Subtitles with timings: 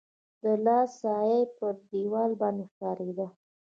[0.41, 3.27] د لاس سایه يې پر دیوال باندي ښکارېده.